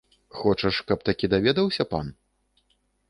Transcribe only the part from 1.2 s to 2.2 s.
даведаўся пан?!